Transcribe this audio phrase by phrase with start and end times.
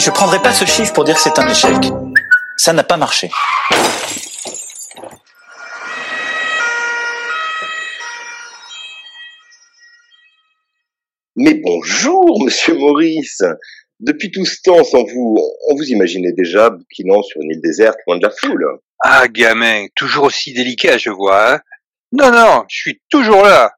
[0.00, 1.76] je prendrai pas ce chiffre pour dire que c'est un échec.
[2.56, 3.30] Ça n'a pas marché.
[11.36, 13.42] Mais bonjour, monsieur Maurice.
[14.00, 15.38] Depuis tout ce temps sans vous,
[15.68, 18.80] on vous imaginait déjà bouquinant sur une île déserte loin de la foule.
[19.04, 21.60] Ah, gamin, toujours aussi délicat, je vois, hein
[22.12, 23.74] Non, non, je suis toujours là.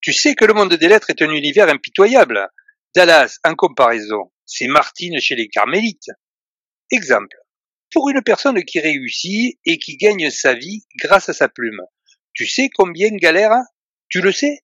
[0.00, 2.48] Tu sais que le monde des lettres est un univers impitoyable.
[2.94, 6.10] Dallas, en comparaison, c'est Martine chez les Carmélites.
[6.90, 7.36] Exemple.
[7.92, 11.80] Pour une personne qui réussit et qui gagne sa vie grâce à sa plume,
[12.32, 13.52] tu sais combien galère
[14.08, 14.60] Tu le sais?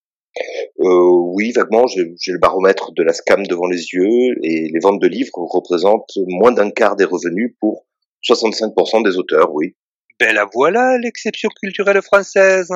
[0.81, 5.01] Euh, oui, vaguement, j'ai le baromètre de la SCAM devant les yeux et les ventes
[5.01, 7.87] de livres représentent moins d'un quart des revenus pour
[8.29, 9.77] 65% des auteurs, oui.
[10.19, 12.73] Ben la voilà, l'exception culturelle française.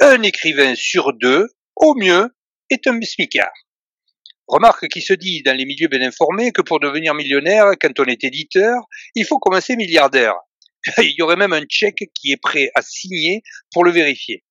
[0.00, 2.30] Un écrivain sur deux, au mieux,
[2.70, 3.52] est un smicard.
[4.48, 8.04] Remarque qui se dit dans les milieux bien informés que pour devenir millionnaire, quand on
[8.04, 8.82] est éditeur,
[9.14, 10.34] il faut commencer milliardaire.
[10.98, 14.44] Il y aurait même un chèque qui est prêt à signer pour le vérifier.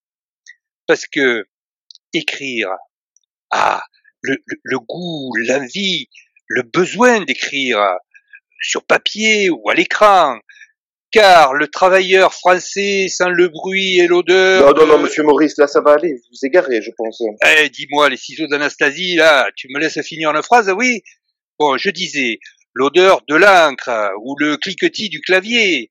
[0.86, 1.46] Parce que
[2.14, 2.70] écrire,
[3.52, 3.84] ah,
[4.22, 6.10] le, le goût, l'envie,
[6.48, 7.80] le besoin d'écrire
[8.62, 10.40] sur papier ou à l'écran,
[11.16, 14.66] car le travailleur français sans le bruit et l'odeur.
[14.66, 17.24] Non, non, non, monsieur Maurice, là ça va aller, vous vous égarez, je pense.
[17.58, 21.04] Eh, dis-moi, les ciseaux d'Anastasie, là, tu me laisses finir une phrase, oui?
[21.58, 22.40] Bon, je disais,
[22.74, 25.90] l'odeur de l'encre ou le cliquetis du clavier.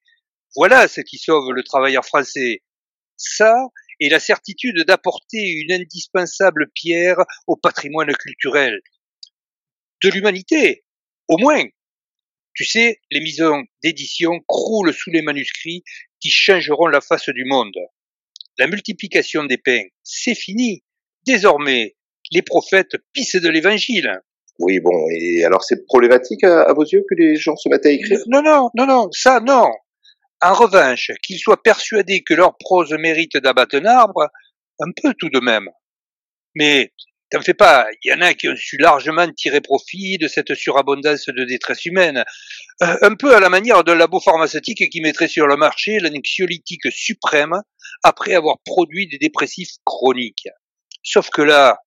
[0.57, 2.63] Voilà ce qui sauve le travailleur français.
[3.17, 3.55] Ça,
[4.01, 8.79] et la certitude d'apporter une indispensable pierre au patrimoine culturel
[10.03, 10.85] de l'humanité,
[11.29, 11.65] au moins.
[12.55, 15.83] Tu sais, les maisons d'édition croulent sous les manuscrits
[16.21, 17.77] qui changeront la face du monde.
[18.59, 20.85] La multiplication des pains, c'est fini.
[21.27, 21.97] Désormais,
[22.31, 24.21] les prophètes pissent de l'évangile.
[24.61, 27.91] Oui, bon, et alors c'est problématique à, vos yeux que les gens se mettent à
[27.91, 28.21] écrire?
[28.29, 29.67] Non, non, non, non, ça non.
[30.41, 34.29] En revanche, qu'ils soient persuadés que leur prose mérite d'abattre un arbre,
[34.79, 35.69] un peu tout de même.
[36.55, 36.93] Mais
[37.35, 40.55] t'en fais pas, il y en a qui ont su largement tirer profit de cette
[40.55, 42.25] surabondance de détresse humaine,
[42.83, 46.91] euh, un peu à la manière d'un labo pharmaceutique qui mettrait sur le marché l'anxiolytique
[46.93, 47.61] suprême
[48.05, 50.49] après avoir produit des dépressifs chroniques.
[51.03, 51.79] Sauf que là,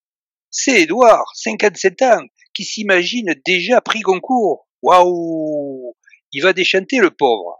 [0.50, 4.68] c'est Edouard, 57 ans, qui s'imagine déjà pris concours.
[4.81, 5.96] Waouh
[6.34, 7.58] Il va déchanter le pauvre.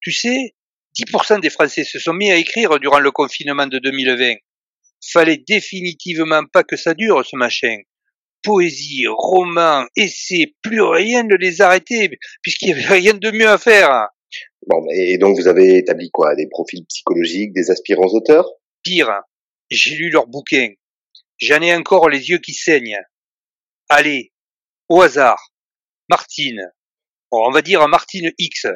[0.00, 0.54] Tu sais,
[0.98, 4.34] 10% des Français se sont mis à écrire durant le confinement de 2020.
[5.12, 7.78] Fallait définitivement pas que ça dure, ce machin.
[8.42, 12.10] Poésie, roman, essais, plus rien ne les arrêtait,
[12.42, 14.08] puisqu'il y avait rien de mieux à faire.
[14.66, 16.34] Bon, et donc vous avez établi quoi?
[16.34, 18.48] Des profils psychologiques des aspirants auteurs?
[18.82, 19.12] Pire,
[19.70, 20.72] j'ai lu leurs bouquins.
[21.38, 23.00] J'en ai encore les yeux qui saignent.
[23.88, 24.32] Allez,
[24.88, 25.52] au hasard,
[26.08, 26.72] Martine.
[27.30, 28.66] on va dire Martine X,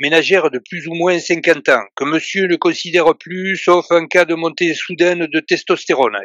[0.00, 4.24] ménagère de plus ou moins 50 ans, que monsieur ne considère plus, sauf en cas
[4.24, 6.18] de montée soudaine de testostérone.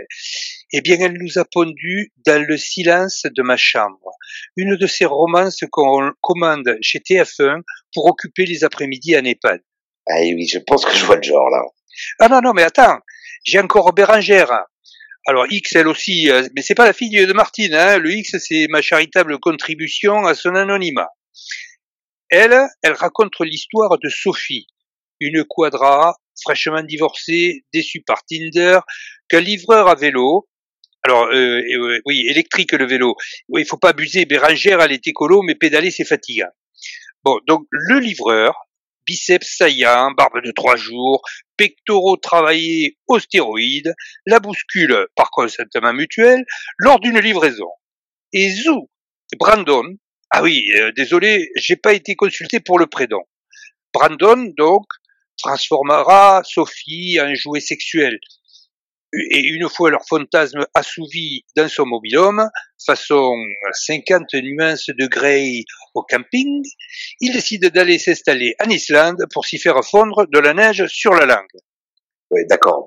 [0.72, 4.12] Eh bien, elle nous a pondu dans le silence de ma chambre,
[4.56, 7.62] une de ces romances qu'on commande chez TF1
[7.94, 9.62] pour occuper les après-midi à EHPAD.
[10.08, 11.62] Ah oui, je pense que je vois le genre, là.
[12.20, 13.00] Ah non, non, mais attends,
[13.44, 14.66] j'ai encore Bérangère.
[15.28, 17.98] Alors X, elle aussi, euh, mais c'est pas la fille de Martine, hein.
[17.98, 21.10] le X, c'est ma charitable contribution à son anonymat.
[22.30, 24.68] Elle, elle raconte l'histoire de Sophie,
[25.20, 28.80] une quadra fraîchement divorcée, déçue par Tinder,
[29.30, 30.48] qu'un livreur à vélo,
[31.04, 33.16] alors euh, euh, oui, électrique le vélo,
[33.50, 36.50] oui, il faut pas abuser, Bérangère elle est écolo, mais pédaler c'est fatigant.
[37.24, 38.56] Bon, donc le livreur,
[39.06, 41.22] biceps saillant, barbe de trois jours,
[41.58, 43.94] pectoraux travaillés aux stéroïdes,
[44.26, 46.44] la bouscule par consentement mutuel
[46.80, 47.70] lors d'une livraison.
[48.34, 48.90] Et zou,
[49.38, 49.86] Brandon,
[50.32, 53.22] ah oui, euh, désolé, j'ai pas été consulté pour le prédon.
[53.94, 54.86] Brandon, donc,
[55.38, 58.20] transformera Sophie en jouet sexuel.
[59.32, 62.50] Et une fois leur fantasme assouvi dans son mobilhome,
[62.86, 63.34] façon
[63.72, 65.64] 50 nuances de grey
[65.94, 66.64] au camping,
[67.22, 71.26] il décide d'aller s'installer en Islande pour s'y faire fondre de la neige sur la
[71.26, 71.62] langue.
[72.32, 72.86] Oui, d'accord.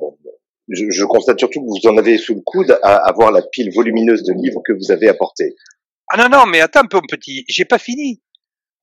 [0.69, 3.73] je, je, constate surtout que vous en avez sous le coude à avoir la pile
[3.73, 5.55] volumineuse de livres que vous avez apportés.
[6.11, 8.23] Ah non, non, mais attends un peu, petit, j'ai pas fini.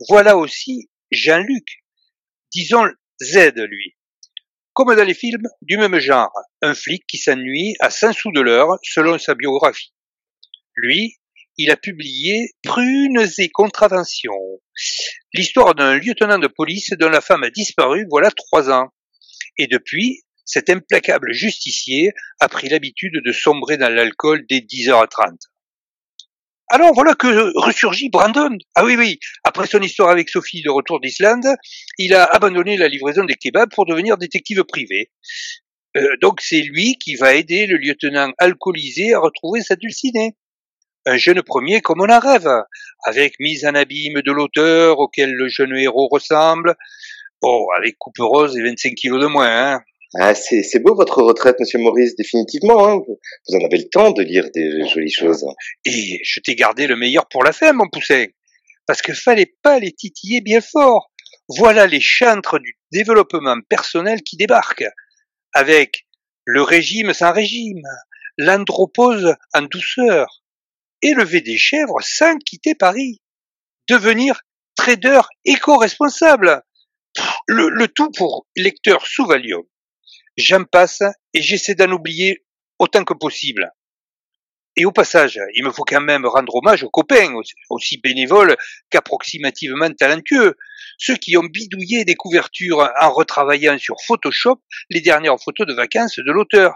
[0.09, 1.65] Voilà aussi Jean-Luc.
[2.53, 2.87] Disons
[3.21, 3.95] Z, lui.
[4.73, 6.31] Comme dans les films du même genre,
[6.61, 9.93] un flic qui s'ennuie à 5 sous de l'heure selon sa biographie.
[10.75, 11.15] Lui,
[11.57, 14.61] il a publié Prunes et contraventions.
[15.33, 18.89] L'histoire d'un lieutenant de police dont la femme a disparu voilà trois ans.
[19.57, 25.37] Et depuis, cet implacable justicier a pris l'habitude de sombrer dans l'alcool dès 10h30.
[26.69, 28.57] Alors voilà que ressurgit Brandon.
[28.73, 31.45] Ah oui, oui, après son histoire avec Sophie de retour d'Islande,
[31.99, 35.11] il a abandonné la livraison des kebabs pour devenir détective privé.
[35.95, 40.35] Euh, donc c'est lui qui va aider le lieutenant alcoolisé à retrouver sa dulcinée.
[41.05, 42.49] Un jeune premier comme on en rêve,
[43.05, 46.75] avec mise en abîme de l'auteur auquel le jeune héros ressemble.
[47.43, 49.81] Bon, avec coupe rose et 25 kilos de moins, hein.
[50.17, 52.87] Ah, c'est beau votre retraite, Monsieur Maurice, définitivement.
[52.87, 53.01] Hein.
[53.05, 55.45] Vous en avez le temps de lire des jolies choses.
[55.83, 58.25] Et je t'ai gardé le meilleur pour la fin, mon poussin,
[58.87, 61.11] parce que fallait pas les titiller bien fort.
[61.49, 64.87] Voilà les chantres du développement personnel qui débarquent,
[65.53, 66.07] avec
[66.45, 67.83] le régime sans régime,
[68.37, 70.43] l'andropause en douceur,
[71.01, 73.21] élever des chèvres sans quitter Paris,
[73.89, 74.39] devenir
[74.75, 76.63] trader éco-responsable,
[77.47, 79.63] le, le, tout pour lecteur sous Valium
[80.37, 81.03] j'en passe
[81.33, 82.45] et j'essaie d'en oublier
[82.79, 83.71] autant que possible.
[84.77, 87.33] Et au passage, il me faut quand même rendre hommage aux copains,
[87.69, 88.57] aussi bénévoles
[88.89, 90.57] qu'approximativement talentueux,
[90.97, 96.17] ceux qui ont bidouillé des couvertures en retravaillant sur Photoshop les dernières photos de vacances
[96.17, 96.75] de l'auteur.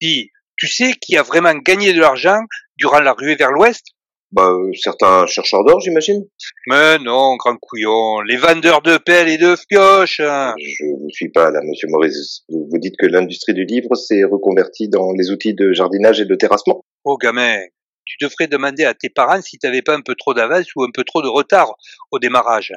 [0.00, 2.40] Dis, tu sais qui a vraiment gagné de l'argent
[2.76, 3.86] durant la ruée vers l'ouest?
[4.36, 6.26] Bah, euh, certains chercheurs d'or, j'imagine.
[6.66, 10.20] Mais non, grand couillon, les vendeurs de pelles et de pioches.
[10.20, 10.54] Hein.
[10.58, 12.42] Je ne suis pas là, monsieur Maurice.
[12.50, 16.34] Vous dites que l'industrie du livre s'est reconvertie dans les outils de jardinage et de
[16.34, 17.56] terrassement Oh gamin,
[18.04, 20.84] tu devrais demander à tes parents si tu n'avais pas un peu trop d'avance ou
[20.84, 21.74] un peu trop de retard
[22.10, 22.74] au démarrage.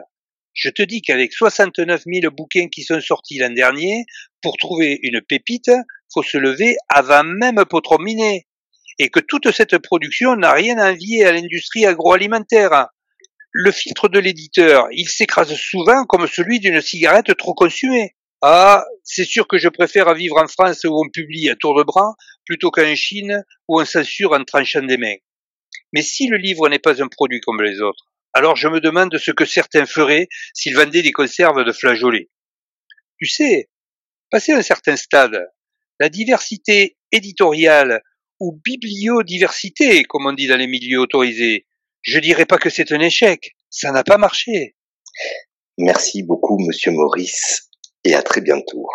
[0.53, 4.05] Je te dis qu'avec 69 000 bouquins qui sont sortis l'an dernier,
[4.41, 5.71] pour trouver une pépite,
[6.13, 7.63] faut se lever avant même
[7.99, 8.45] miner
[8.99, 12.87] et que toute cette production n'a rien à envier à l'industrie agroalimentaire.
[13.51, 18.15] Le filtre de l'éditeur, il s'écrase souvent comme celui d'une cigarette trop consumée.
[18.41, 21.83] Ah, c'est sûr que je préfère vivre en France où on publie à tour de
[21.83, 22.15] bras
[22.45, 25.15] plutôt qu'en Chine où on censure en tranchant des mains.
[25.93, 29.17] Mais si le livre n'est pas un produit comme les autres, alors je me demande
[29.17, 32.29] ce que certains feraient s'ils vendaient des conserves de flageolets.
[33.17, 33.69] Tu sais,
[34.29, 35.47] passé un certain stade,
[35.99, 38.01] la diversité éditoriale
[38.39, 41.65] ou bibliodiversité, comme on dit dans les milieux autorisés.
[42.01, 43.55] Je dirais pas que c'est un échec.
[43.69, 44.75] Ça n'a pas marché.
[45.77, 47.69] Merci beaucoup, monsieur Maurice,
[48.03, 48.87] et à très bientôt.